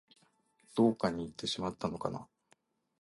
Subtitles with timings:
[0.73, 2.27] どこかにいってしまったのかな